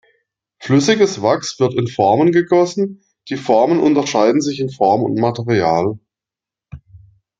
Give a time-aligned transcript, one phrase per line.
[0.57, 5.99] Flüssiges Wachs wird in Formen gegossen, die Formen unterscheiden sich in Form und Material.